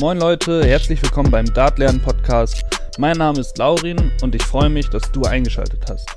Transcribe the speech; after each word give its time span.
Moin 0.00 0.18
Leute, 0.18 0.64
herzlich 0.64 1.02
willkommen 1.02 1.30
beim 1.30 1.44
Dartlernen 1.52 2.00
Podcast. 2.00 2.64
Mein 2.96 3.18
Name 3.18 3.38
ist 3.38 3.58
Laurin 3.58 4.10
und 4.22 4.34
ich 4.34 4.42
freue 4.42 4.70
mich, 4.70 4.88
dass 4.88 5.12
du 5.12 5.24
eingeschaltet 5.24 5.84
hast. 5.90 6.08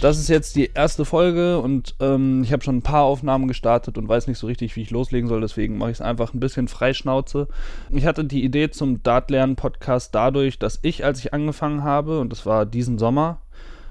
Das 0.00 0.18
ist 0.18 0.28
jetzt 0.28 0.56
die 0.56 0.72
erste 0.74 1.04
Folge 1.04 1.60
und 1.60 1.94
ähm, 2.00 2.42
ich 2.42 2.52
habe 2.52 2.64
schon 2.64 2.78
ein 2.78 2.82
paar 2.82 3.04
Aufnahmen 3.04 3.46
gestartet 3.46 3.96
und 3.96 4.08
weiß 4.08 4.26
nicht 4.26 4.38
so 4.38 4.48
richtig, 4.48 4.74
wie 4.74 4.82
ich 4.82 4.90
loslegen 4.90 5.28
soll, 5.28 5.40
deswegen 5.40 5.78
mache 5.78 5.92
ich 5.92 5.98
es 5.98 6.00
einfach 6.00 6.34
ein 6.34 6.40
bisschen 6.40 6.66
freischnauze. 6.66 7.46
Ich 7.92 8.04
hatte 8.04 8.24
die 8.24 8.42
Idee 8.42 8.70
zum 8.70 9.04
Dartlernen 9.04 9.54
Podcast 9.54 10.12
dadurch, 10.16 10.58
dass 10.58 10.80
ich, 10.82 11.04
als 11.04 11.20
ich 11.20 11.32
angefangen 11.32 11.84
habe, 11.84 12.18
und 12.18 12.30
das 12.32 12.44
war 12.44 12.66
diesen 12.66 12.98
Sommer, 12.98 13.40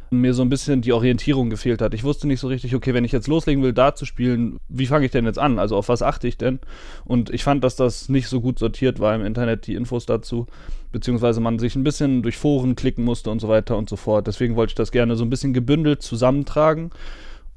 mir 0.09 0.33
so 0.33 0.41
ein 0.41 0.49
bisschen 0.49 0.81
die 0.81 0.93
Orientierung 0.93 1.49
gefehlt 1.49 1.81
hat. 1.81 1.93
Ich 1.93 2.03
wusste 2.03 2.27
nicht 2.27 2.39
so 2.39 2.47
richtig, 2.47 2.75
okay, 2.75 2.93
wenn 2.93 3.03
ich 3.03 3.11
jetzt 3.11 3.27
loslegen 3.27 3.63
will, 3.63 3.73
da 3.73 3.95
zu 3.95 4.05
spielen, 4.05 4.57
wie 4.69 4.87
fange 4.87 5.05
ich 5.05 5.11
denn 5.11 5.25
jetzt 5.25 5.39
an? 5.39 5.59
Also 5.59 5.75
auf 5.75 5.89
was 5.89 6.01
achte 6.01 6.27
ich 6.27 6.37
denn? 6.37 6.59
Und 7.05 7.29
ich 7.29 7.43
fand, 7.43 7.63
dass 7.63 7.75
das 7.75 8.09
nicht 8.09 8.27
so 8.27 8.41
gut 8.41 8.59
sortiert 8.59 8.99
war 8.99 9.15
im 9.15 9.25
Internet, 9.25 9.67
die 9.67 9.75
Infos 9.75 10.05
dazu, 10.05 10.47
beziehungsweise 10.91 11.39
man 11.41 11.59
sich 11.59 11.75
ein 11.75 11.83
bisschen 11.83 12.23
durch 12.23 12.37
Foren 12.37 12.75
klicken 12.75 13.03
musste 13.03 13.29
und 13.29 13.39
so 13.39 13.47
weiter 13.47 13.77
und 13.77 13.89
so 13.89 13.95
fort. 13.95 14.27
Deswegen 14.27 14.55
wollte 14.55 14.71
ich 14.71 14.75
das 14.75 14.91
gerne 14.91 15.15
so 15.15 15.23
ein 15.23 15.29
bisschen 15.29 15.53
gebündelt 15.53 16.01
zusammentragen. 16.01 16.91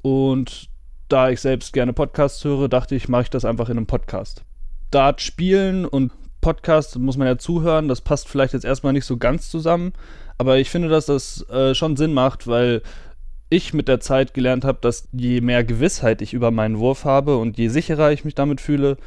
Und 0.01 0.69
da 1.07 1.29
ich 1.29 1.41
selbst 1.41 1.73
gerne 1.73 1.93
Podcasts 1.93 2.43
höre, 2.43 2.69
dachte 2.69 2.95
ich, 2.95 3.09
mache 3.09 3.23
ich 3.23 3.29
das 3.29 3.45
einfach 3.45 3.69
in 3.69 3.77
einem 3.77 3.87
Podcast. 3.87 4.43
Dart 4.91 5.21
spielen 5.21 5.85
und 5.85 6.11
Podcast 6.41 6.97
muss 6.97 7.17
man 7.17 7.27
ja 7.27 7.37
zuhören, 7.37 7.87
das 7.87 8.01
passt 8.01 8.27
vielleicht 8.27 8.53
jetzt 8.53 8.65
erstmal 8.65 8.93
nicht 8.93 9.05
so 9.05 9.17
ganz 9.17 9.49
zusammen, 9.49 9.93
aber 10.41 10.57
ich 10.57 10.71
finde, 10.71 10.89
dass 10.89 11.05
das 11.05 11.47
äh, 11.51 11.75
schon 11.75 11.95
Sinn 11.95 12.15
macht, 12.15 12.47
weil 12.47 12.81
ich 13.51 13.75
mit 13.75 13.87
der 13.87 13.99
Zeit 13.99 14.33
gelernt 14.33 14.65
habe, 14.65 14.79
dass 14.81 15.07
je 15.11 15.39
mehr 15.39 15.63
Gewissheit 15.63 16.23
ich 16.23 16.33
über 16.33 16.49
meinen 16.49 16.79
Wurf 16.79 17.05
habe 17.05 17.37
und 17.37 17.59
je 17.59 17.67
sicherer 17.67 18.11
ich 18.11 18.25
mich 18.25 18.33
damit 18.33 18.59
fühle, 18.59 18.97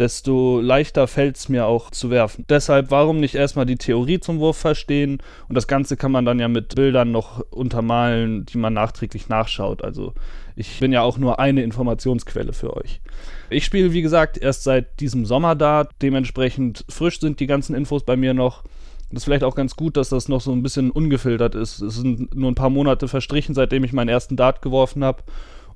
desto 0.00 0.60
leichter 0.60 1.06
fällt 1.06 1.36
es 1.36 1.48
mir 1.48 1.66
auch 1.66 1.92
zu 1.92 2.10
werfen. 2.10 2.44
Deshalb, 2.48 2.90
warum 2.90 3.20
nicht 3.20 3.36
erstmal 3.36 3.66
die 3.66 3.76
Theorie 3.76 4.18
zum 4.18 4.40
Wurf 4.40 4.56
verstehen 4.56 5.18
und 5.48 5.54
das 5.54 5.68
Ganze 5.68 5.96
kann 5.96 6.10
man 6.10 6.24
dann 6.24 6.40
ja 6.40 6.48
mit 6.48 6.74
Bildern 6.74 7.12
noch 7.12 7.38
untermalen, 7.50 8.46
die 8.46 8.58
man 8.58 8.72
nachträglich 8.72 9.28
nachschaut. 9.28 9.84
Also 9.84 10.12
ich 10.56 10.80
bin 10.80 10.90
ja 10.90 11.02
auch 11.02 11.18
nur 11.18 11.38
eine 11.38 11.62
Informationsquelle 11.62 12.52
für 12.52 12.76
euch. 12.76 13.00
Ich 13.48 13.64
spiele, 13.64 13.92
wie 13.92 14.02
gesagt, 14.02 14.38
erst 14.38 14.64
seit 14.64 14.98
diesem 14.98 15.24
Sommer 15.24 15.54
da. 15.54 15.88
Dementsprechend 16.02 16.84
frisch 16.88 17.20
sind 17.20 17.38
die 17.38 17.46
ganzen 17.46 17.76
Infos 17.76 18.02
bei 18.02 18.16
mir 18.16 18.34
noch. 18.34 18.64
Das 19.10 19.22
ist 19.22 19.24
vielleicht 19.24 19.44
auch 19.44 19.56
ganz 19.56 19.74
gut, 19.74 19.96
dass 19.96 20.08
das 20.08 20.28
noch 20.28 20.40
so 20.40 20.52
ein 20.52 20.62
bisschen 20.62 20.90
ungefiltert 20.90 21.54
ist. 21.54 21.80
Es 21.80 21.96
sind 21.96 22.34
nur 22.34 22.50
ein 22.50 22.54
paar 22.54 22.70
Monate 22.70 23.08
verstrichen, 23.08 23.54
seitdem 23.54 23.82
ich 23.82 23.92
meinen 23.92 24.08
ersten 24.08 24.36
Dart 24.36 24.62
geworfen 24.62 25.02
habe. 25.02 25.22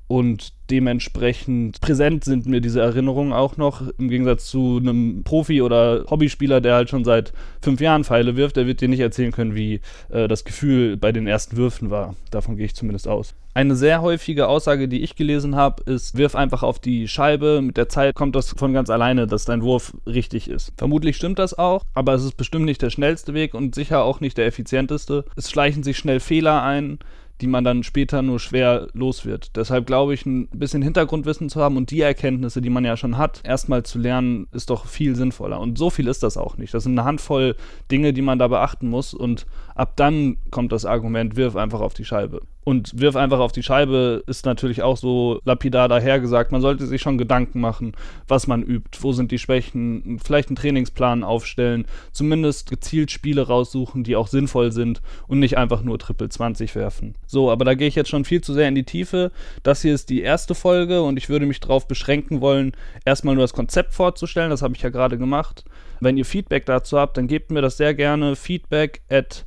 Und 0.07 0.53
dementsprechend 0.69 1.81
präsent 1.81 2.23
sind 2.23 2.45
mir 2.45 2.61
diese 2.61 2.81
Erinnerungen 2.81 3.33
auch 3.33 3.57
noch. 3.57 3.81
Im 3.97 4.09
Gegensatz 4.09 4.45
zu 4.45 4.77
einem 4.79 5.23
Profi 5.23 5.61
oder 5.61 6.05
Hobbyspieler, 6.09 6.61
der 6.61 6.75
halt 6.75 6.89
schon 6.89 7.03
seit 7.03 7.33
fünf 7.61 7.81
Jahren 7.81 8.03
Pfeile 8.03 8.35
wirft, 8.35 8.55
der 8.55 8.67
wird 8.67 8.81
dir 8.81 8.87
nicht 8.87 8.99
erzählen 8.99 9.31
können, 9.31 9.55
wie 9.55 9.81
äh, 10.09 10.27
das 10.27 10.43
Gefühl 10.43 10.97
bei 10.97 11.11
den 11.11 11.27
ersten 11.27 11.57
Würfen 11.57 11.89
war. 11.89 12.15
Davon 12.29 12.55
gehe 12.55 12.65
ich 12.65 12.75
zumindest 12.75 13.07
aus. 13.07 13.33
Eine 13.55 13.75
sehr 13.75 14.01
häufige 14.01 14.47
Aussage, 14.49 14.89
die 14.89 15.01
ich 15.01 15.15
gelesen 15.15 15.55
habe, 15.55 15.81
ist, 15.89 16.17
wirf 16.17 16.35
einfach 16.35 16.61
auf 16.61 16.77
die 16.77 17.07
Scheibe. 17.07 17.61
Mit 17.61 17.77
der 17.77 17.87
Zeit 17.87 18.13
kommt 18.13 18.35
das 18.35 18.49
von 18.49 18.73
ganz 18.73 18.89
alleine, 18.89 19.27
dass 19.27 19.45
dein 19.45 19.61
Wurf 19.61 19.93
richtig 20.05 20.49
ist. 20.49 20.73
Vermutlich 20.77 21.15
stimmt 21.15 21.39
das 21.39 21.57
auch, 21.57 21.81
aber 21.93 22.13
es 22.13 22.25
ist 22.25 22.35
bestimmt 22.35 22.65
nicht 22.65 22.81
der 22.81 22.89
schnellste 22.89 23.33
Weg 23.33 23.53
und 23.53 23.73
sicher 23.73 24.03
auch 24.03 24.19
nicht 24.19 24.37
der 24.37 24.45
effizienteste. 24.45 25.23
Es 25.37 25.49
schleichen 25.49 25.83
sich 25.83 25.97
schnell 25.97 26.19
Fehler 26.19 26.63
ein 26.63 26.99
die 27.41 27.47
man 27.47 27.63
dann 27.63 27.83
später 27.83 28.21
nur 28.21 28.39
schwer 28.39 28.87
los 28.93 29.25
wird. 29.25 29.55
Deshalb 29.55 29.85
glaube 29.85 30.13
ich, 30.13 30.25
ein 30.25 30.47
bisschen 30.49 30.81
Hintergrundwissen 30.81 31.49
zu 31.49 31.61
haben 31.61 31.77
und 31.77 31.91
die 31.91 32.01
Erkenntnisse, 32.01 32.61
die 32.61 32.69
man 32.69 32.85
ja 32.85 32.95
schon 32.97 33.17
hat, 33.17 33.41
erstmal 33.43 33.83
zu 33.83 33.99
lernen, 33.99 34.47
ist 34.51 34.69
doch 34.69 34.85
viel 34.85 35.15
sinnvoller. 35.15 35.59
Und 35.59 35.77
so 35.77 35.89
viel 35.89 36.07
ist 36.07 36.23
das 36.23 36.37
auch 36.37 36.57
nicht. 36.57 36.73
Das 36.73 36.83
sind 36.83 36.97
eine 36.97 37.05
Handvoll 37.05 37.55
Dinge, 37.91 38.13
die 38.13 38.21
man 38.21 38.39
da 38.39 38.47
beachten 38.47 38.87
muss 38.87 39.13
und 39.13 39.45
ab 39.75 39.93
dann 39.95 40.37
kommt 40.51 40.71
das 40.71 40.85
Argument, 40.85 41.35
wirf 41.35 41.55
einfach 41.55 41.81
auf 41.81 41.93
die 41.93 42.05
Scheibe. 42.05 42.41
Und 42.65 42.99
wirf 42.99 43.15
einfach 43.15 43.39
auf 43.39 43.51
die 43.51 43.61
Scheibe 43.61 44.23
ist 44.25 44.45
natürlich 44.47 44.81
auch 44.81 44.97
so 44.97 45.39
lapidar 45.45 45.87
dahergesagt. 45.87 46.51
Man 46.51 46.61
sollte 46.61 46.87
sich 46.87 46.99
schon 46.99 47.19
Gedanken 47.19 47.61
machen, 47.61 47.93
was 48.27 48.47
man 48.47 48.63
übt, 48.63 48.97
wo 49.01 49.13
sind 49.13 49.31
die 49.31 49.37
Schwächen, 49.37 50.19
vielleicht 50.21 50.49
einen 50.49 50.55
Trainingsplan 50.55 51.23
aufstellen, 51.23 51.85
zumindest 52.11 52.67
gezielt 52.67 53.11
Spiele 53.11 53.45
raussuchen, 53.45 54.03
die 54.03 54.15
auch 54.15 54.27
sinnvoll 54.27 54.71
sind 54.71 55.03
und 55.27 55.39
nicht 55.39 55.59
einfach 55.59 55.83
nur 55.83 55.99
Triple 55.99 56.27
20 56.27 56.73
werfen. 56.73 57.13
So, 57.27 57.51
aber 57.51 57.65
da 57.65 57.75
gehe 57.75 57.87
ich 57.87 57.93
jetzt 57.93 58.09
schon 58.09 58.25
viel 58.25 58.41
zu 58.41 58.51
sehr 58.51 58.67
in 58.67 58.75
die 58.75 58.83
Tiefe. 58.83 59.31
Das 59.61 59.83
hier 59.83 59.93
ist 59.93 60.09
die 60.09 60.21
erste 60.21 60.55
Folge 60.55 61.03
und 61.03 61.17
ich 61.17 61.29
würde 61.29 61.45
mich 61.45 61.59
darauf 61.59 61.87
beschränken 61.87 62.41
wollen, 62.41 62.71
erstmal 63.05 63.35
nur 63.35 63.43
das 63.43 63.53
Konzept 63.53 63.93
vorzustellen. 63.93 64.49
Das 64.49 64.63
habe 64.63 64.75
ich 64.75 64.81
ja 64.81 64.89
gerade 64.89 65.19
gemacht. 65.19 65.65
Wenn 65.99 66.17
ihr 66.17 66.25
Feedback 66.25 66.65
dazu 66.65 66.97
habt, 66.97 67.17
dann 67.17 67.27
gebt 67.27 67.51
mir 67.51 67.61
das 67.61 67.77
sehr 67.77 67.93
gerne. 67.93 68.35
Feedback 68.35 69.01
at 69.07 69.45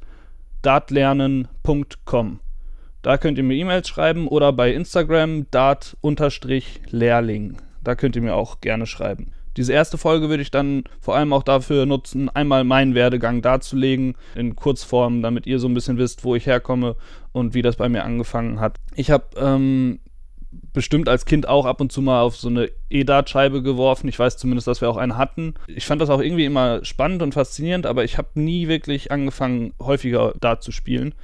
dartlernen.com. 0.62 2.40
Da 3.02 3.16
könnt 3.16 3.38
ihr 3.38 3.44
mir 3.44 3.54
E-Mails 3.54 3.88
schreiben 3.88 4.26
oder 4.26 4.52
bei 4.52 4.72
Instagram 4.72 5.46
dart-lehrling. 5.50 7.56
Da 7.82 7.94
könnt 7.94 8.16
ihr 8.16 8.22
mir 8.22 8.34
auch 8.34 8.60
gerne 8.60 8.86
schreiben. 8.86 9.32
Diese 9.56 9.72
erste 9.72 9.98
Folge 9.98 10.28
würde 10.28 10.42
ich 10.42 10.50
dann 10.50 10.84
vor 11.00 11.16
allem 11.16 11.32
auch 11.32 11.42
dafür 11.42 11.86
nutzen, 11.86 12.28
einmal 12.28 12.64
meinen 12.64 12.94
Werdegang 12.94 13.42
darzulegen, 13.42 14.14
in 14.34 14.54
Kurzform, 14.54 15.22
damit 15.22 15.46
ihr 15.46 15.58
so 15.58 15.68
ein 15.68 15.74
bisschen 15.74 15.98
wisst, 15.98 16.24
wo 16.24 16.34
ich 16.34 16.46
herkomme 16.46 16.96
und 17.32 17.54
wie 17.54 17.62
das 17.62 17.76
bei 17.76 17.88
mir 17.88 18.04
angefangen 18.04 18.60
hat. 18.60 18.76
Ich 18.94 19.10
habe 19.10 19.24
ähm, 19.36 20.00
bestimmt 20.72 21.08
als 21.08 21.24
Kind 21.24 21.48
auch 21.48 21.66
ab 21.66 21.80
und 21.80 21.90
zu 21.90 22.02
mal 22.02 22.22
auf 22.22 22.36
so 22.36 22.48
eine 22.48 22.70
E-Dart-Scheibe 22.90 23.62
geworfen. 23.62 24.08
Ich 24.08 24.18
weiß 24.18 24.36
zumindest, 24.36 24.68
dass 24.68 24.80
wir 24.80 24.90
auch 24.90 24.96
eine 24.96 25.16
hatten. 25.16 25.54
Ich 25.66 25.86
fand 25.86 26.00
das 26.00 26.10
auch 26.10 26.20
irgendwie 26.20 26.44
immer 26.44 26.84
spannend 26.84 27.22
und 27.22 27.34
faszinierend, 27.34 27.86
aber 27.86 28.04
ich 28.04 28.18
habe 28.18 28.28
nie 28.34 28.68
wirklich 28.68 29.10
angefangen, 29.10 29.74
häufiger 29.80 30.34
Dart 30.40 30.62
zu 30.62 30.72
spielen 30.72 31.14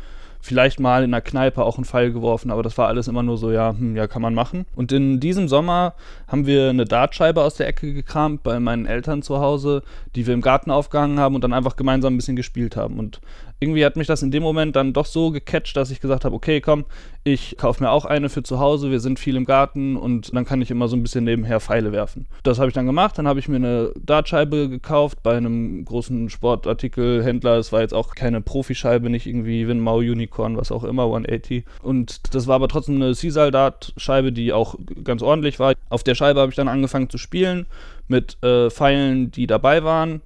vielleicht 0.45 0.79
mal 0.79 1.03
in 1.03 1.11
der 1.11 1.23
Kneipe 1.23 1.65
auch 1.65 1.79
einen 1.79 1.87
Pfeil 1.87 2.13
geworfen, 2.13 2.51
aber 2.51 2.63
das 2.63 2.77
war 2.77 2.87
alles 2.87 3.09
immer 3.09 3.23
nur 3.23 3.39
so, 3.39 3.51
ja, 3.51 3.71
hm, 3.71 3.97
ja, 3.97 4.07
kann 4.07 4.21
man 4.21 4.35
machen. 4.35 4.67
Und 4.77 4.93
in 4.93 5.19
diesem 5.19 5.49
Sommer 5.49 5.95
haben 6.29 6.45
wir 6.45 6.69
eine 6.69 6.85
Dartscheibe 6.85 7.43
aus 7.43 7.55
der 7.55 7.67
Ecke 7.67 7.95
gekramt 7.95 8.43
bei 8.43 8.61
meinen 8.61 8.85
Eltern 8.85 9.23
zu 9.23 9.39
Hause, 9.39 9.83
die 10.15 10.27
wir 10.27 10.35
im 10.35 10.43
Garten 10.43 10.71
aufgehangen 10.71 11.19
haben 11.19 11.35
und 11.35 11.43
dann 11.43 11.55
einfach 11.55 11.77
gemeinsam 11.77 12.13
ein 12.13 12.17
bisschen 12.19 12.37
gespielt 12.37 12.77
haben. 12.77 12.99
Und 12.99 13.23
irgendwie 13.61 13.85
hat 13.85 13.97
mich 13.97 14.07
das 14.07 14.23
in 14.23 14.31
dem 14.31 14.43
Moment 14.43 14.77
dann 14.77 14.93
doch 14.93 15.07
so 15.07 15.31
gecatcht, 15.31 15.77
dass 15.77 15.91
ich 15.91 16.01
gesagt 16.01 16.25
habe, 16.25 16.35
okay, 16.35 16.61
komm, 16.61 16.85
ich 17.23 17.57
kaufe 17.57 17.83
mir 17.83 17.91
auch 17.91 18.05
eine 18.05 18.29
für 18.29 18.43
zu 18.43 18.59
Hause, 18.59 18.91
wir 18.91 19.01
sind 19.01 19.19
viel 19.19 19.37
im 19.37 19.45
Garten 19.47 19.97
und 19.97 20.35
dann 20.35 20.45
kann 20.45 20.61
ich 20.61 20.71
immer 20.71 20.89
so 20.89 20.97
ein 20.97 21.03
bisschen 21.03 21.25
nebenher 21.25 21.61
Pfeile 21.61 21.93
werfen. 21.93 22.27
Das 22.43 22.59
habe 22.59 22.69
ich 22.69 22.75
dann 22.75 22.87
gemacht, 22.87 23.17
dann 23.17 23.27
habe 23.27 23.41
ich 23.41 23.49
mir 23.49 23.57
eine 23.57 23.93
Dartscheibe 23.99 24.69
gekauft 24.69 25.23
bei 25.23 25.37
einem 25.37 25.85
großen 25.85 26.29
Sportartikelhändler. 26.29 27.57
Es 27.57 27.73
war 27.73 27.81
jetzt 27.81 27.95
auch 27.95 28.15
keine 28.15 28.41
Profischeibe, 28.41 29.09
nicht 29.09 29.27
irgendwie 29.27 29.67
Winmau 29.67 29.99
Unicorn, 29.99 30.57
was 30.57 30.71
auch 30.71 30.85
immer, 30.85 31.05
180. 31.05 31.65
Und 31.83 32.35
das 32.35 32.47
war 32.47 32.57
aber 32.57 32.69
trotzdem 32.69 32.97
eine 32.97 33.15
Caesar 33.15 33.51
Dartscheibe, 33.51 34.33
die 34.33 34.53
auch 34.53 34.75
ganz 35.03 35.23
ordentlich 35.23 35.59
war. 35.59 35.75
Auf 35.89 36.03
der 36.03 36.15
Scheibe 36.15 36.41
habe 36.41 36.51
ich 36.51 36.57
dann 36.57 36.69
angefangen 36.69 37.09
zu 37.09 37.19
spielen 37.19 37.67
mit 38.09 38.37
äh, 38.43 38.69
Pfeilen, 38.69 39.31
die 39.31 39.47
dabei 39.47 39.83
waren 39.85 40.21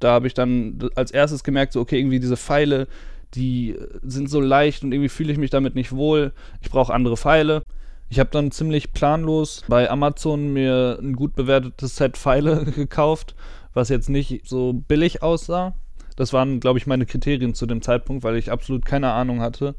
da 0.00 0.12
habe 0.12 0.26
ich 0.26 0.34
dann 0.34 0.90
als 0.94 1.10
erstes 1.10 1.44
gemerkt, 1.44 1.72
so, 1.72 1.80
okay, 1.80 1.98
irgendwie 1.98 2.20
diese 2.20 2.36
Pfeile, 2.36 2.88
die 3.34 3.76
sind 4.02 4.28
so 4.28 4.40
leicht 4.40 4.82
und 4.82 4.92
irgendwie 4.92 5.08
fühle 5.08 5.32
ich 5.32 5.38
mich 5.38 5.50
damit 5.50 5.74
nicht 5.74 5.92
wohl. 5.92 6.32
Ich 6.60 6.70
brauche 6.70 6.92
andere 6.92 7.16
Pfeile. 7.16 7.62
Ich 8.08 8.18
habe 8.18 8.30
dann 8.30 8.50
ziemlich 8.50 8.92
planlos 8.92 9.62
bei 9.68 9.88
Amazon 9.88 10.52
mir 10.52 10.98
ein 11.00 11.14
gut 11.14 11.36
bewertetes 11.36 11.96
Set 11.96 12.16
Pfeile 12.16 12.64
gekauft, 12.74 13.36
was 13.72 13.88
jetzt 13.88 14.08
nicht 14.08 14.48
so 14.48 14.72
billig 14.72 15.22
aussah. 15.22 15.74
Das 16.16 16.32
waren, 16.32 16.58
glaube 16.58 16.78
ich, 16.78 16.86
meine 16.86 17.06
Kriterien 17.06 17.54
zu 17.54 17.66
dem 17.66 17.82
Zeitpunkt, 17.82 18.24
weil 18.24 18.36
ich 18.36 18.50
absolut 18.50 18.84
keine 18.84 19.12
Ahnung 19.12 19.40
hatte 19.40 19.76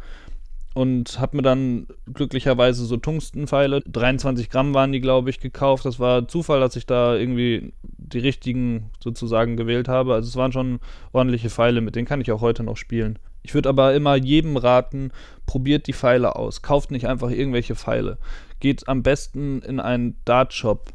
und 0.74 1.20
habe 1.20 1.38
mir 1.38 1.44
dann 1.44 1.88
glücklicherweise 2.12 2.86
so 2.86 2.98
Tungstenpfeile, 2.98 3.82
23 3.82 4.50
Gramm 4.50 4.74
waren 4.74 4.92
die, 4.92 5.02
glaube 5.02 5.30
ich, 5.30 5.40
gekauft. 5.40 5.86
Das 5.86 6.00
war 6.00 6.28
Zufall, 6.28 6.62
dass 6.62 6.76
ich 6.76 6.86
da 6.86 7.16
irgendwie 7.16 7.74
die 8.14 8.20
richtigen 8.20 8.92
sozusagen 9.04 9.58
gewählt 9.58 9.88
habe. 9.88 10.14
Also 10.14 10.30
es 10.30 10.36
waren 10.36 10.52
schon 10.52 10.80
ordentliche 11.12 11.50
Pfeile, 11.50 11.82
mit 11.82 11.96
denen 11.96 12.08
kann 12.08 12.22
ich 12.22 12.32
auch 12.32 12.42
heute 12.42 12.64
noch 12.64 12.78
spielen. 12.78 13.20
Ich 13.44 13.54
würde 13.54 13.70
aber 13.70 13.94
immer 13.96 14.16
jedem 14.16 14.58
raten, 14.58 15.12
probiert 15.46 15.88
die 15.88 15.94
Pfeile 15.94 16.36
aus. 16.36 16.62
Kauft 16.62 16.92
nicht 16.92 17.08
einfach 17.08 17.32
irgendwelche 17.32 17.76
Pfeile. 17.76 18.18
Geht 18.60 18.88
am 18.88 19.02
besten 19.02 19.62
in 19.62 19.80
einen 19.80 20.18
Dartshop 20.26 20.94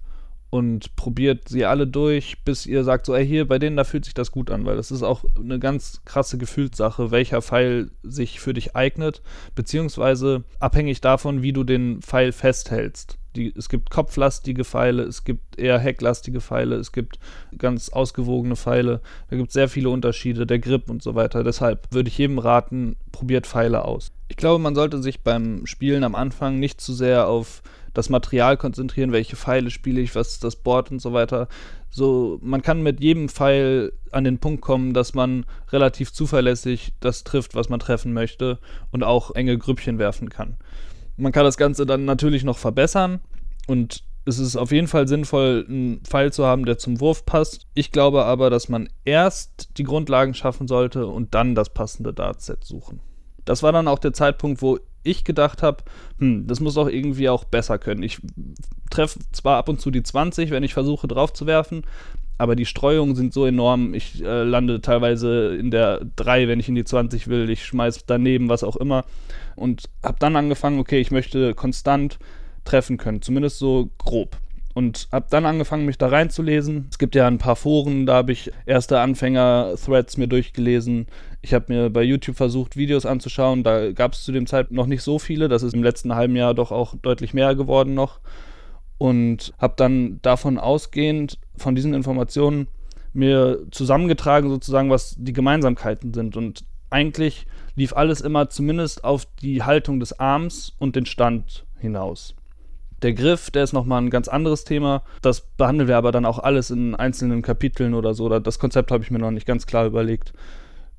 und 0.50 0.94
probiert 0.96 1.48
sie 1.48 1.64
alle 1.64 1.86
durch, 1.86 2.44
bis 2.44 2.66
ihr 2.66 2.84
sagt, 2.84 3.06
so, 3.06 3.14
ey, 3.14 3.26
hier, 3.26 3.48
bei 3.48 3.58
denen, 3.58 3.76
da 3.76 3.84
fühlt 3.84 4.04
sich 4.04 4.14
das 4.14 4.30
gut 4.30 4.50
an, 4.50 4.64
weil 4.64 4.76
das 4.76 4.90
ist 4.90 5.02
auch 5.02 5.24
eine 5.36 5.58
ganz 5.58 6.02
krasse 6.04 6.38
Gefühlssache, 6.38 7.10
welcher 7.10 7.42
Pfeil 7.42 7.90
sich 8.02 8.40
für 8.40 8.54
dich 8.54 8.76
eignet, 8.76 9.22
beziehungsweise 9.54 10.44
abhängig 10.60 11.00
davon, 11.00 11.42
wie 11.42 11.52
du 11.52 11.64
den 11.64 12.00
Pfeil 12.00 12.32
festhältst. 12.32 13.18
Die, 13.36 13.52
es 13.56 13.68
gibt 13.68 13.90
kopflastige 13.90 14.64
Pfeile, 14.64 15.02
es 15.02 15.24
gibt 15.24 15.58
eher 15.58 15.78
hecklastige 15.78 16.40
Pfeile, 16.40 16.76
es 16.76 16.90
gibt 16.90 17.18
ganz 17.56 17.90
ausgewogene 17.90 18.56
Pfeile, 18.56 19.00
da 19.30 19.36
gibt 19.36 19.48
es 19.48 19.54
sehr 19.54 19.68
viele 19.68 19.90
Unterschiede, 19.90 20.46
der 20.46 20.58
Grip 20.58 20.88
und 20.88 21.02
so 21.02 21.14
weiter. 21.14 21.44
Deshalb 21.44 21.86
würde 21.92 22.08
ich 22.08 22.18
jedem 22.18 22.38
raten, 22.38 22.96
probiert 23.12 23.46
Pfeile 23.46 23.84
aus. 23.84 24.12
Ich 24.28 24.36
glaube, 24.36 24.62
man 24.62 24.74
sollte 24.74 25.02
sich 25.02 25.20
beim 25.20 25.66
Spielen 25.66 26.02
am 26.02 26.14
Anfang 26.14 26.58
nicht 26.58 26.80
zu 26.80 26.92
sehr 26.92 27.28
auf 27.28 27.62
das 27.94 28.10
Material 28.10 28.56
konzentrieren, 28.56 29.12
welche 29.12 29.36
Pfeile 29.36 29.70
spiele 29.70 30.00
ich, 30.00 30.14
was 30.14 30.32
ist 30.32 30.44
das 30.44 30.56
Board 30.56 30.90
und 30.90 31.00
so 31.00 31.12
weiter. 31.12 31.48
So, 31.88 32.38
man 32.42 32.60
kann 32.60 32.82
mit 32.82 33.00
jedem 33.00 33.28
Pfeil 33.28 33.92
an 34.10 34.24
den 34.24 34.38
Punkt 34.38 34.60
kommen, 34.60 34.92
dass 34.92 35.14
man 35.14 35.46
relativ 35.72 36.12
zuverlässig 36.12 36.92
das 37.00 37.24
trifft, 37.24 37.54
was 37.54 37.68
man 37.68 37.80
treffen 37.80 38.12
möchte 38.12 38.58
und 38.90 39.02
auch 39.02 39.34
enge 39.34 39.56
Grüppchen 39.56 39.98
werfen 39.98 40.28
kann. 40.28 40.56
Man 41.16 41.32
kann 41.32 41.44
das 41.44 41.56
Ganze 41.56 41.86
dann 41.86 42.04
natürlich 42.04 42.44
noch 42.44 42.58
verbessern 42.58 43.20
und 43.66 44.04
es 44.26 44.38
ist 44.40 44.56
auf 44.56 44.72
jeden 44.72 44.88
Fall 44.88 45.06
sinnvoll, 45.06 45.64
einen 45.68 46.00
Pfeil 46.02 46.32
zu 46.32 46.44
haben, 46.44 46.66
der 46.66 46.78
zum 46.78 47.00
Wurf 47.00 47.24
passt. 47.24 47.66
Ich 47.74 47.92
glaube 47.92 48.24
aber, 48.24 48.50
dass 48.50 48.68
man 48.68 48.88
erst 49.04 49.78
die 49.78 49.84
Grundlagen 49.84 50.34
schaffen 50.34 50.66
sollte 50.66 51.06
und 51.06 51.34
dann 51.34 51.54
das 51.54 51.72
passende 51.72 52.12
Dartset 52.12 52.64
suchen. 52.64 53.00
Das 53.44 53.62
war 53.62 53.70
dann 53.70 53.86
auch 53.86 54.00
der 54.00 54.12
Zeitpunkt, 54.12 54.62
wo 54.62 54.80
ich 55.04 55.22
gedacht 55.22 55.62
habe, 55.62 55.84
hm, 56.18 56.48
das 56.48 56.58
muss 56.58 56.74
doch 56.74 56.88
irgendwie 56.88 57.28
auch 57.28 57.44
besser 57.44 57.78
können. 57.78 58.02
Ich 58.02 58.20
treffe 58.90 59.20
zwar 59.30 59.58
ab 59.58 59.68
und 59.68 59.80
zu 59.80 59.92
die 59.92 60.02
20, 60.02 60.50
wenn 60.50 60.64
ich 60.64 60.74
versuche 60.74 61.06
drauf 61.06 61.32
zu 61.32 61.46
werfen, 61.46 61.82
aber 62.38 62.56
die 62.56 62.66
Streuungen 62.66 63.14
sind 63.14 63.32
so 63.32 63.46
enorm. 63.46 63.94
Ich 63.94 64.22
äh, 64.22 64.42
lande 64.42 64.80
teilweise 64.80 65.56
in 65.56 65.70
der 65.70 66.02
3, 66.16 66.48
wenn 66.48 66.60
ich 66.60 66.68
in 66.68 66.74
die 66.74 66.84
20 66.84 67.28
will. 67.28 67.48
Ich 67.48 67.64
schmeiß 67.64 68.04
daneben, 68.06 68.48
was 68.48 68.64
auch 68.64 68.76
immer. 68.76 69.04
Und 69.54 69.84
habe 70.02 70.18
dann 70.18 70.36
angefangen, 70.36 70.78
okay, 70.78 71.00
ich 71.00 71.10
möchte 71.10 71.54
konstant 71.54 72.18
treffen 72.64 72.98
können, 72.98 73.22
zumindest 73.22 73.58
so 73.58 73.90
grob. 73.98 74.36
Und 74.74 75.08
habe 75.10 75.26
dann 75.30 75.46
angefangen, 75.46 75.86
mich 75.86 75.96
da 75.96 76.08
reinzulesen. 76.08 76.88
Es 76.90 76.98
gibt 76.98 77.14
ja 77.14 77.26
ein 77.26 77.38
paar 77.38 77.56
Foren, 77.56 78.04
da 78.04 78.16
habe 78.16 78.32
ich 78.32 78.52
erste 78.66 79.00
Anfänger-Threads 79.00 80.18
mir 80.18 80.28
durchgelesen. 80.28 81.06
Ich 81.40 81.54
habe 81.54 81.72
mir 81.72 81.88
bei 81.88 82.02
YouTube 82.02 82.36
versucht, 82.36 82.76
Videos 82.76 83.06
anzuschauen. 83.06 83.62
Da 83.62 83.92
gab 83.92 84.12
es 84.12 84.24
zu 84.24 84.32
dem 84.32 84.46
Zeitpunkt 84.46 84.76
noch 84.76 84.86
nicht 84.86 85.02
so 85.02 85.18
viele. 85.18 85.48
Das 85.48 85.62
ist 85.62 85.72
im 85.72 85.82
letzten 85.82 86.14
halben 86.14 86.36
Jahr 86.36 86.52
doch 86.52 86.72
auch 86.72 86.94
deutlich 87.00 87.32
mehr 87.32 87.54
geworden 87.54 87.94
noch. 87.94 88.20
Und 88.98 89.52
habe 89.58 89.74
dann 89.76 90.20
davon 90.22 90.58
ausgehend, 90.58 91.38
von 91.56 91.74
diesen 91.74 91.94
Informationen, 91.94 92.68
mir 93.12 93.66
zusammengetragen, 93.70 94.48
sozusagen, 94.48 94.90
was 94.90 95.16
die 95.18 95.32
Gemeinsamkeiten 95.32 96.14
sind. 96.14 96.36
Und 96.36 96.64
eigentlich 96.90 97.46
lief 97.74 97.94
alles 97.94 98.20
immer 98.20 98.48
zumindest 98.48 99.04
auf 99.04 99.26
die 99.42 99.62
Haltung 99.62 100.00
des 100.00 100.18
Arms 100.18 100.72
und 100.78 100.96
den 100.96 101.06
Stand 101.06 101.64
hinaus. 101.78 102.34
Der 103.02 103.12
Griff, 103.12 103.50
der 103.50 103.64
ist 103.64 103.74
nochmal 103.74 104.00
ein 104.00 104.10
ganz 104.10 104.28
anderes 104.28 104.64
Thema. 104.64 105.02
Das 105.20 105.42
behandeln 105.42 105.88
wir 105.88 105.98
aber 105.98 106.12
dann 106.12 106.24
auch 106.24 106.38
alles 106.38 106.70
in 106.70 106.94
einzelnen 106.94 107.42
Kapiteln 107.42 107.92
oder 107.92 108.14
so. 108.14 108.28
Das 108.38 108.58
Konzept 108.58 108.90
habe 108.90 109.04
ich 109.04 109.10
mir 109.10 109.18
noch 109.18 109.30
nicht 109.30 109.46
ganz 109.46 109.66
klar 109.66 109.86
überlegt. 109.86 110.32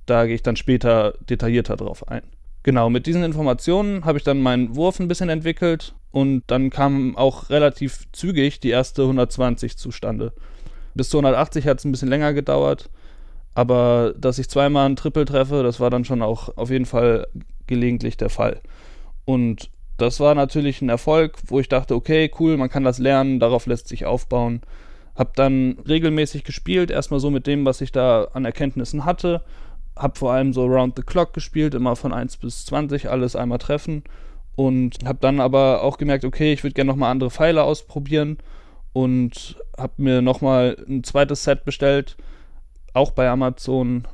Da 0.06 0.26
gehe 0.26 0.36
ich 0.36 0.44
dann 0.44 0.56
später 0.56 1.16
detaillierter 1.28 1.76
drauf 1.76 2.08
ein. 2.08 2.22
Genau, 2.68 2.90
mit 2.90 3.06
diesen 3.06 3.24
Informationen 3.24 4.04
habe 4.04 4.18
ich 4.18 4.26
dann 4.26 4.42
meinen 4.42 4.76
Wurf 4.76 5.00
ein 5.00 5.08
bisschen 5.08 5.30
entwickelt 5.30 5.96
und 6.12 6.44
dann 6.48 6.70
kam 6.70 7.16
auch 7.16 7.50
relativ 7.50 8.12
zügig 8.12 8.60
die 8.60 8.72
erste 8.72 9.04
120 9.04 9.78
zustande. 9.78 10.34
Bis 10.94 11.08
zu 11.08 11.18
180 11.18 11.66
hat 11.66 11.80
es 11.80 11.86
ein 11.86 11.94
bisschen 11.94 12.10
länger 12.10 12.34
gedauert, 12.34 12.90
aber 13.56 14.14
dass 14.18 14.38
ich 14.38 14.50
zweimal 14.50 14.86
ein 14.86 14.98
Triple 14.98 15.24
treffe, 15.24 15.64
das 15.64 15.80
war 15.80 15.90
dann 15.90 16.04
schon 16.04 16.22
auch 16.22 16.58
auf 16.58 16.70
jeden 16.70 16.86
Fall 16.86 17.28
gelegentlich 17.68 18.18
der 18.18 18.30
Fall. 18.30 18.60
Und 19.24 19.70
das 19.96 20.20
war 20.20 20.36
natürlich 20.36 20.82
ein 20.82 20.90
Erfolg, 20.90 21.38
wo 21.48 21.62
ich 21.62 21.70
dachte, 21.70 21.96
okay, 21.96 22.30
cool, 22.38 22.58
man 22.58 22.70
kann 22.70 22.84
das 22.84 23.00
lernen, 23.00 23.40
darauf 23.40 23.66
lässt 23.66 23.88
sich 23.88 24.06
aufbauen. 24.06 24.60
Hab 25.16 25.38
dann 25.38 25.78
regelmäßig 25.88 26.44
gespielt, 26.44 26.92
erstmal 26.92 27.22
so 27.22 27.30
mit 27.30 27.48
dem, 27.48 27.64
was 27.64 27.80
ich 27.80 27.94
da 27.94 28.26
an 28.34 28.44
Erkenntnissen 28.44 29.06
hatte. 29.06 29.42
Hab 29.98 30.18
vor 30.18 30.34
allem 30.34 30.54
so 30.54 30.66
Round 30.66 30.96
the 30.96 31.04
Clock 31.04 31.34
gespielt, 31.34 31.74
immer 31.74 31.96
von 31.96 32.14
1 32.14 32.38
bis 32.38 32.66
20 32.66 33.10
alles 33.10 33.36
einmal 33.36 33.58
treffen. 33.58 34.04
Und 34.56 34.98
hab 35.06 35.22
dann 35.22 35.40
aber 35.40 35.84
auch 35.84 35.98
gemerkt, 35.98 36.26
okay, 36.26 36.54
ich 36.54 36.64
würde 36.64 36.74
gerne 36.74 36.90
nochmal 36.90 37.12
andere 37.12 37.32
Pfeile 37.32 37.64
ausprobieren. 37.64 38.38
Und 38.94 39.58
hab 39.78 40.00
mir 40.00 40.22
nochmal 40.22 40.78
ein 40.88 41.04
zweites 41.04 41.44
Set 41.44 41.66
bestellt, 41.66 42.18
auch 42.94 43.12
bei 43.12 43.30
Amazon 43.30 44.08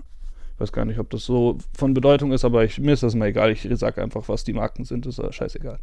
weiß 0.63 0.71
gar 0.71 0.86
nicht, 0.86 0.98
ob 0.98 1.10
das 1.10 1.25
so 1.25 1.57
von 1.77 1.94
Bedeutung 1.94 2.31
ist, 2.31 2.45
aber 2.45 2.63
ich, 2.63 2.80
mir 2.80 2.94
ist 2.94 3.04
das 3.04 3.15
mal 3.15 3.27
egal. 3.27 3.51
Ich 3.51 3.68
sage 3.74 4.01
einfach, 4.01 4.30
was 4.30 4.44
die 4.44 4.54
Marken 4.54 4.86
sind, 4.86 5.06
ist 5.06 5.21
scheißegal. 5.31 5.77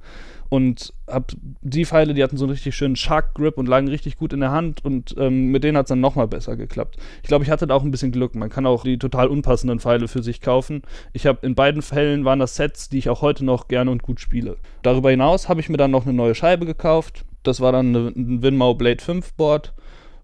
Und 0.49 0.93
hab 1.07 1.33
die 1.61 1.85
Pfeile, 1.85 2.15
die 2.15 2.23
hatten 2.23 2.39
so 2.39 2.47
einen 2.47 2.53
richtig 2.53 2.75
schönen 2.75 2.97
Shark 2.97 3.35
Grip 3.35 3.59
und 3.59 3.69
lagen 3.69 3.89
richtig 3.89 4.17
gut 4.17 4.33
in 4.33 4.41
der 4.41 4.51
Hand 4.51 4.85
und 4.85 5.15
ähm, 5.19 5.49
mit 5.51 5.63
denen 5.63 5.77
hat 5.77 5.87
es 5.87 5.91
dann 5.91 6.01
nochmal 6.01 6.27
besser 6.29 6.57
geklappt. 6.57 6.97
Ich 7.23 7.29
glaube, 7.29 7.45
ich 7.45 7.51
hatte 7.51 7.67
da 7.67 7.75
auch 7.75 7.85
ein 7.85 7.91
bisschen 7.91 8.11
Glück. 8.11 8.35
Man 8.35 8.49
kann 8.49 8.67
auch 8.67 8.83
die 8.83 8.99
total 8.99 9.29
unpassenden 9.29 9.81
Pfeile 9.81 10.09
für 10.09 10.23
sich 10.23 10.41
kaufen. 10.41 10.83
Ich 11.13 11.27
habe 11.27 11.47
in 11.47 11.55
beiden 11.55 11.83
Fällen 11.83 12.25
waren 12.25 12.39
das 12.39 12.57
Sets, 12.57 12.89
die 12.89 12.99
ich 12.99 13.11
auch 13.11 13.21
heute 13.21 13.45
noch 13.45 13.69
gerne 13.69 13.91
und 13.91 14.03
gut 14.03 14.19
spiele. 14.19 14.57
Darüber 14.83 15.11
hinaus 15.11 15.49
habe 15.49 15.61
ich 15.61 15.69
mir 15.69 15.77
dann 15.77 15.91
noch 15.91 16.07
eine 16.07 16.15
neue 16.15 16.35
Scheibe 16.35 16.65
gekauft. 16.65 17.25
Das 17.43 17.61
war 17.61 17.73
dann 17.73 17.95
ein 17.95 18.43
Winmau 18.43 18.75
Blade 18.75 19.03
5 19.03 19.35
Board 19.35 19.75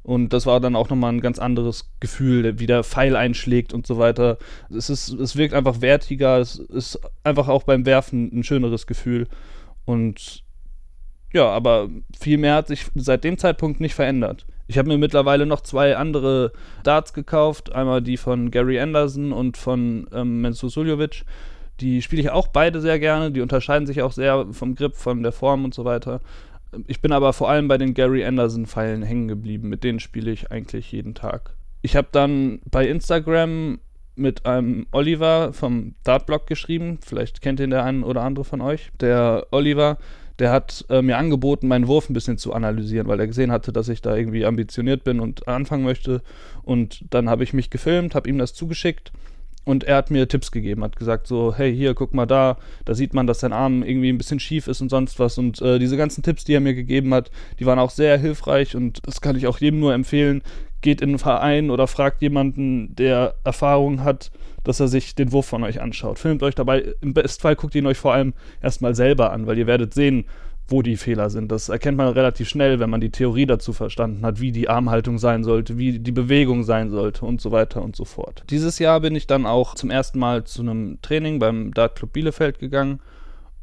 und 0.07 0.33
das 0.33 0.47
war 0.47 0.61
dann 0.61 0.77
auch 0.77 0.89
nochmal 0.89 1.13
ein 1.13 1.21
ganz 1.21 1.41
anderes 1.41 1.91
Gefühl, 1.99 2.61
wie 2.61 2.67
der 2.67 2.85
Pfeil 2.85 3.17
einschlägt 3.17 3.75
und 3.75 3.89
so 3.89 3.99
weiter. 3.99 4.39
Es, 4.71 4.89
ist, 4.89 5.09
es 5.09 5.35
wirkt 5.35 5.53
einfach 5.53 5.81
wertiger, 5.81 6.39
es 6.39 6.61
ist 6.61 7.01
einfach 7.25 7.49
auch 7.49 7.65
beim 7.65 7.87
Werfen 7.87 8.31
ein 8.33 8.45
schöneres 8.45 8.87
Gefühl. 8.87 9.27
Und 9.85 10.45
ja, 11.33 11.49
aber 11.49 11.89
viel 12.17 12.39
mehr 12.39 12.55
hat 12.55 12.69
sich 12.69 12.87
seit 12.95 13.25
dem 13.25 13.37
Zeitpunkt 13.37 13.81
nicht 13.81 13.97
verändert. 13.97 14.47
Ich 14.69 14.79
habe 14.79 14.87
mir 14.87 14.97
mittlerweile 14.97 15.45
noch 15.45 15.61
zwei 15.61 15.97
andere 15.97 16.53
Darts 16.85 17.13
gekauft. 17.13 17.73
Einmal 17.73 18.01
die 18.01 18.17
von 18.17 18.53
Gary 18.53 18.79
Anderson 18.79 19.33
und 19.33 19.57
von 19.57 20.07
ähm, 20.13 20.41
Mensur 20.41 20.71
Suljovic. 20.71 21.25
Die 21.81 22.01
spiele 22.01 22.23
ich 22.23 22.31
auch 22.31 22.47
beide 22.47 22.81
sehr 22.81 23.01
gerne. 23.01 23.33
Die 23.33 23.41
unterscheiden 23.41 23.89
sich 23.89 24.03
auch 24.03 24.13
sehr 24.13 24.47
vom 24.53 24.77
Grip, 24.77 24.95
von 24.95 25.25
der 25.25 25.33
Form 25.33 25.65
und 25.65 25.75
so 25.75 25.85
weiter. 25.85 26.21
Ich 26.87 27.01
bin 27.01 27.13
aber 27.13 27.33
vor 27.33 27.49
allem 27.49 27.69
bei 27.69 27.79
den 27.79 27.95
Gary 27.95 28.25
Anderson-Pfeilen 28.25 29.03
hängen 29.03 29.29
geblieben. 29.29 29.69
Mit 29.69 29.85
denen 29.85 30.01
spiele 30.01 30.31
ich 30.31 30.51
eigentlich 30.51 30.93
jeden 30.93 31.15
Tag. 31.15 31.55
Ich 31.83 31.97
habe 31.97 32.09
dann 32.11 32.61
bei 32.71 32.87
Instagram 32.87 33.79
mit 34.17 34.47
einem 34.47 34.87
Oliver 34.93 35.53
vom 35.53 35.95
Dartblog 36.03 36.47
geschrieben. 36.47 36.99
Vielleicht 37.05 37.43
kennt 37.43 37.61
ihn 37.61 37.71
der 37.71 37.85
ein 37.85 38.03
oder 38.03 38.23
andere 38.23 38.45
von 38.45 38.61
euch. 38.61 38.91
Der 39.01 39.47
Oliver, 39.51 39.99
der 40.39 40.51
hat 40.51 40.85
äh, 40.89 41.03
mir 41.03 41.19
angeboten, 41.19 41.69
meinen 41.69 41.87
Wurf 41.87 42.09
ein 42.09 42.15
bisschen 42.15 42.39
zu 42.39 42.53
analysieren, 42.53 43.09
weil 43.09 43.21
er 43.21 43.27
gesehen 43.27 43.53
hatte, 43.53 43.73
dass 43.73 43.89
ich 43.89 44.01
da 44.01 44.17
irgendwie 44.17 44.47
ambitioniert 44.47 45.05
bin 45.05 45.21
und 45.21 45.47
anfangen 45.49 45.85
möchte. 45.85 46.23
Und 46.63 47.05
dann 47.11 47.29
habe 47.29 47.45
ich 47.45 47.53
mich 47.53 47.71
gefilmt, 47.71 48.15
habe 48.15 48.29
ihm 48.29 48.39
das 48.39 48.55
zugeschickt 48.55 49.13
und 49.67 49.83
er 49.83 49.97
hat 49.97 50.13
mir 50.13 50.29
Tipps 50.29 50.53
gegeben, 50.53 50.85
hat 50.85 50.95
gesagt 50.95 51.27
so, 51.27 51.53
hey, 51.55 51.75
hier, 51.75 51.95
guck 51.95 52.15
mal 52.15 52.25
da, 52.25 52.57
da 52.85 52.95
sieht 52.95 53.15
man, 53.15 53.27
dass 53.27 53.41
dein 53.41 53.53
Arm 53.53 53.83
irgendwie 53.83 54.11
ein 54.11 54.17
bisschen 54.17 54.39
schief 54.39 54.69
ist 54.69 54.81
und 54.81 54.91
sonst 54.91 55.19
was. 55.19 55.39
Und 55.39 55.61
äh, 55.61 55.81
diese 55.81 55.97
ganzen 55.97 56.23
Tipps, 56.23 56.45
die 56.45 56.55
er 56.55 56.61
mir 56.61 56.75
gegeben 56.75 57.13
hat, 57.13 57.33
die 57.59 57.67
waren 57.67 57.81
auch 57.81 57.91
sehr 57.91 58.17
hilfreich 58.17 58.77
und 58.77 59.05
das 59.07 59.21
kann 59.21 59.37
ich 59.37 59.49
auch 59.49 59.59
jedem 59.59 59.81
nur 59.81 59.93
empfehlen. 59.93 60.43
Geht 60.83 61.01
in 61.01 61.11
einen 61.11 61.19
Verein 61.19 61.71
oder 61.71 61.89
fragt 61.89 62.23
jemanden, 62.23 62.95
der 62.95 63.35
Erfahrung 63.43 64.05
hat, 64.05 64.31
dass 64.63 64.79
er 64.79 64.87
sich 64.87 65.17
den 65.17 65.33
Wurf 65.33 65.47
von 65.47 65.65
euch 65.65 65.81
anschaut. 65.81 66.21
Filmt 66.21 66.45
euch 66.45 66.55
dabei, 66.55 66.95
im 67.01 67.13
Bestfall 67.13 67.57
guckt 67.57 67.75
ihn 67.75 67.87
euch 67.87 67.99
vor 67.99 68.15
allem 68.15 68.35
erstmal 68.63 68.95
selber 68.95 69.33
an, 69.33 69.49
weil 69.49 69.59
ihr 69.59 69.67
werdet 69.67 69.95
sehen, 69.95 70.27
wo 70.69 70.83
die 70.83 70.97
Fehler 70.97 71.31
sind. 71.31 71.53
Das 71.53 71.69
erkennt 71.69 71.97
man 71.97 72.09
relativ 72.09 72.49
schnell, 72.49 72.81
wenn 72.81 72.91
man 72.91 73.01
die 73.01 73.11
Theorie 73.11 73.47
dazu 73.47 73.73
verstanden 73.73 74.25
hat, 74.25 74.41
wie 74.41 74.53
die 74.53 74.69
Armhaltung 74.69 75.19
sein 75.19 75.45
sollte, 75.45 75.79
wie 75.79 75.99
die 75.99 76.13
Bewegung 76.13 76.65
sein 76.65 76.91
sollte 76.91 77.25
und 77.25 77.41
so 77.41 77.53
weiter 77.53 77.83
und 77.83 77.95
so 77.95 78.05
fort. 78.05 78.43
Dieses 78.51 78.79
Jahr 78.79 79.01
bin 79.01 79.15
ich 79.15 79.27
dann 79.27 79.47
auch 79.47 79.75
zum 79.75 79.91
ersten 79.91 80.19
Mal 80.19 80.45
zu 80.45 80.63
einem 80.63 80.99
Training 81.03 81.39
beim 81.39 81.73
Dart 81.73 81.97
Club 81.97 82.13
Bielefeld 82.13 82.59
gegangen 82.59 83.01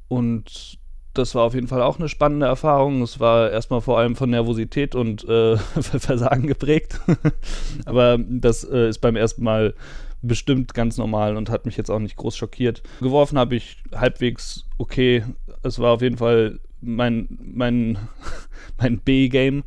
und 0.08 0.80
das 1.14 1.36
war 1.36 1.44
auf 1.44 1.54
jeden 1.54 1.68
Fall 1.68 1.82
auch 1.82 2.00
eine 2.00 2.10
spannende 2.10 2.48
Erfahrung. 2.48 3.04
Es 3.04 3.20
war 3.20 3.52
erstmal 3.52 3.82
vor 3.82 4.00
allem 4.00 4.16
von 4.16 4.30
Nervosität 4.30 4.96
und 4.96 5.28
äh, 5.28 5.58
Versagen 5.82 6.48
geprägt. 6.48 7.00
Aber 7.86 8.18
das 8.18 8.64
äh, 8.64 8.90
ist 8.90 9.00
beim 9.00 9.16
ersten 9.16 9.44
Mal 9.44 9.76
bestimmt 10.24 10.74
ganz 10.74 10.98
normal 10.98 11.38
und 11.38 11.50
hat 11.50 11.66
mich 11.66 11.78
jetzt 11.78 11.92
auch 11.92 12.00
nicht 12.00 12.16
groß 12.16 12.36
schockiert. 12.36 12.82
Geworfen 13.00 13.38
habe 13.38 13.56
ich 13.56 13.84
halbwegs 13.94 14.66
okay. 14.78 15.24
Es 15.62 15.80
war 15.80 15.92
auf 15.92 16.02
jeden 16.02 16.18
Fall 16.18 16.60
mein, 16.84 17.28
mein, 17.54 17.98
mein 18.78 19.00
B-Game. 19.00 19.64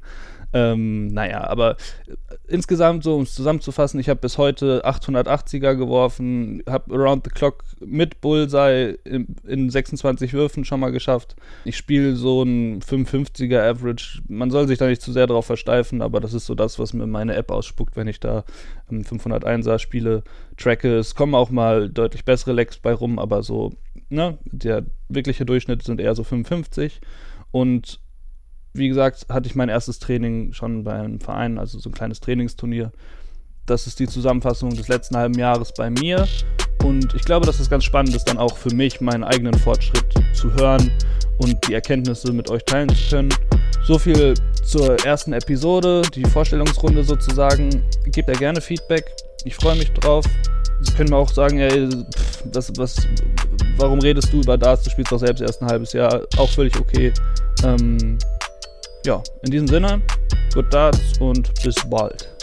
Ähm, 0.57 1.09
naja, 1.09 1.47
aber 1.47 1.73
äh, 2.07 2.15
insgesamt, 2.49 3.05
so 3.05 3.17
um 3.17 3.25
es 3.25 3.35
zusammenzufassen, 3.35 4.01
ich 4.01 4.09
habe 4.09 4.21
bis 4.21 4.39
heute 4.39 4.87
880er 4.87 5.75
geworfen, 5.75 6.63
habe 6.67 6.95
Around 6.95 7.25
the 7.25 7.31
Clock 7.31 7.63
mit 7.81 8.23
Bullseye 8.23 8.97
in, 9.05 9.37
in 9.47 9.69
26 9.69 10.33
Würfen 10.33 10.65
schon 10.65 10.81
mal 10.81 10.93
geschafft. 10.93 11.37
Ich 11.67 11.77
spiele 11.77 12.17
so 12.17 12.43
ein 12.43 12.81
55er 12.81 13.69
Average. 13.69 14.23
Man 14.29 14.51
soll 14.51 14.67
sich 14.67 14.79
da 14.79 14.87
nicht 14.87 15.03
zu 15.03 15.13
sehr 15.13 15.27
drauf 15.27 15.45
versteifen, 15.45 16.01
aber 16.01 16.21
das 16.21 16.33
ist 16.33 16.47
so 16.47 16.55
das, 16.55 16.79
was 16.79 16.95
mir 16.95 17.07
meine 17.07 17.35
App 17.35 17.51
ausspuckt, 17.51 17.95
wenn 17.95 18.09
ich 18.09 18.19
da 18.19 18.45
501er 18.91 19.79
spiele, 19.79 20.23
tracke. 20.57 20.97
Es 20.97 21.15
kommen 21.15 21.35
auch 21.35 21.51
mal 21.51 21.91
deutlich 21.91 22.25
bessere 22.25 22.55
Lecks 22.55 22.79
bei 22.79 22.95
rum, 22.95 23.19
aber 23.19 23.43
so, 23.43 23.75
ne, 24.09 24.39
der 24.47 24.87
wirkliche 25.11 25.45
Durchschnitt 25.45 25.83
sind 25.83 26.01
eher 26.01 26.15
so 26.15 26.25
55. 26.25 27.03
Und 27.51 28.01
wie 28.77 28.89
gesagt, 28.89 29.27
hatte 29.29 29.49
ich 29.49 29.55
mein 29.55 29.69
erstes 29.69 29.99
Training 29.99 30.53
schon 30.53 30.85
bei 30.85 30.95
einem 30.95 31.21
Verein, 31.21 31.59
also 31.59 31.79
so 31.79 31.91
ein 31.91 31.95
kleines 31.95 32.21
Trainingsturnier. 32.21 32.93
Das 33.67 33.87
ist 33.87 33.99
die 33.99 34.07
Zusammenfassung 34.07 34.71
des 34.71 34.89
letzten 34.89 35.17
halben 35.17 35.35
Jahres 35.35 35.73
bei 35.75 35.91
mir. 35.91 36.27
Und 36.85 37.15
ich 37.15 37.23
glaube, 37.23 37.47
dass 37.47 37.59
es 37.59 37.69
ganz 37.69 37.85
spannend 37.85 38.15
ist, 38.15 38.25
dann 38.29 38.39
auch 38.39 38.57
für 38.57 38.73
mich 38.75 39.01
meinen 39.01 39.25
eigenen 39.25 39.55
Fortschritt 39.55 40.07
zu 40.35 40.55
hören 40.55 40.93
und 41.39 41.57
die 41.67 41.75
Erkenntnisse 41.75 42.33
mit 42.33 42.49
euch 42.51 42.65
teilen 42.65 42.89
zu 42.91 43.09
können. 43.11 43.35
So 43.85 43.99
viel 43.99 44.35
zur 44.65 45.05
ersten 45.05 45.33
Episode, 45.33 46.03
die 46.15 46.25
Vorstellungsrunde 46.25 47.03
sozusagen. 47.03 47.83
Gebt 48.07 48.29
da 48.29 48.35
gerne 48.35 48.61
Feedback. 48.61 49.05
Ich 49.45 49.57
freue 49.57 49.77
mich 49.77 49.93
drauf. 49.93 50.25
Sie 50.81 50.93
können 50.95 51.11
mir 51.11 51.17
auch 51.17 51.33
sagen, 51.33 51.59
ey, 51.59 51.89
pff, 51.89 52.45
was, 52.53 52.73
was, 52.77 52.97
warum 53.77 53.99
redest 54.01 54.33
du 54.33 54.41
über 54.41 54.59
das? 54.59 54.83
Du 54.83 54.91
spielst 54.91 55.11
doch 55.11 55.19
selbst 55.19 55.41
erst 55.41 55.63
ein 55.63 55.69
halbes 55.69 55.93
Jahr. 55.93 56.23
Auch 56.37 56.51
völlig 56.51 56.79
okay. 56.79 57.13
Ähm, 57.65 58.19
ja, 59.07 59.23
in 59.45 59.51
diesem 59.53 59.69
Sinne, 59.69 60.03
good 60.53 60.73
Darts 60.73 61.19
und 61.21 61.53
bis 61.63 61.77
bald. 61.89 62.36